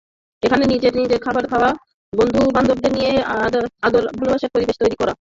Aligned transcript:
এখানে 0.43 0.63
নিজেই 0.65 0.93
নিজের 0.97 1.19
খাবার 1.19 1.43
খাওয়া, 1.47 1.69
বন্ধুবান্ধবদের 2.13 2.91
নিয়েই 2.93 3.19
আদর-ভালোবাসার 3.87 4.53
পরিবেশ 4.53 4.75
তৈরি 4.79 4.95
করা। 4.95 5.09